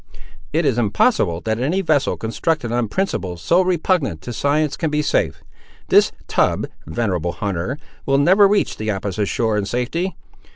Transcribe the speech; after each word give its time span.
"It 0.51 0.65
is 0.65 0.79
impossible 0.79 1.41
that 1.41 1.59
any 1.59 1.81
vessel 1.81 2.17
constructed 2.17 2.71
on 2.71 2.87
principles 2.87 3.39
so 3.39 3.61
repugnant 3.61 4.23
to 4.23 4.33
science 4.33 4.75
can 4.75 4.89
be 4.89 5.03
safe. 5.03 5.43
This 5.89 6.11
tub, 6.27 6.65
venerable 6.87 7.33
hunter, 7.33 7.77
will 8.07 8.17
never 8.17 8.47
reach 8.47 8.77
the 8.77 8.89
opposite 8.89 9.27
shore 9.27 9.59
in 9.59 9.67
safety." 9.67 10.15